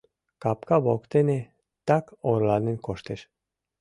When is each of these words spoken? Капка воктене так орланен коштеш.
Капка 0.43 0.77
воктене 0.85 1.39
так 1.87 2.05
орланен 2.29 2.77
коштеш. 2.85 3.21